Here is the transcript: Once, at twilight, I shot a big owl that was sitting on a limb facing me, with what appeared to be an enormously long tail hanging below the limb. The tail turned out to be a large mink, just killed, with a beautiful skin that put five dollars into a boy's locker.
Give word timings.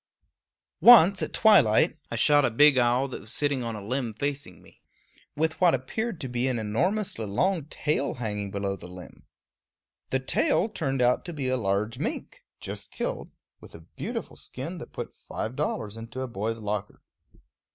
Once, 0.79 1.21
at 1.21 1.31
twilight, 1.31 1.95
I 2.09 2.15
shot 2.15 2.43
a 2.43 2.49
big 2.49 2.79
owl 2.79 3.07
that 3.09 3.21
was 3.21 3.31
sitting 3.31 3.61
on 3.61 3.75
a 3.75 3.85
limb 3.85 4.13
facing 4.15 4.59
me, 4.59 4.81
with 5.35 5.61
what 5.61 5.75
appeared 5.75 6.19
to 6.21 6.27
be 6.27 6.47
an 6.47 6.57
enormously 6.57 7.27
long 7.27 7.65
tail 7.65 8.15
hanging 8.15 8.49
below 8.49 8.75
the 8.75 8.87
limb. 8.87 9.27
The 10.09 10.17
tail 10.19 10.69
turned 10.69 11.03
out 11.03 11.23
to 11.25 11.33
be 11.33 11.49
a 11.49 11.55
large 11.55 11.99
mink, 11.99 12.41
just 12.59 12.89
killed, 12.89 13.29
with 13.59 13.75
a 13.75 13.81
beautiful 13.81 14.35
skin 14.35 14.79
that 14.79 14.91
put 14.91 15.15
five 15.15 15.55
dollars 15.55 15.95
into 15.97 16.21
a 16.21 16.27
boy's 16.27 16.57
locker. 16.57 17.03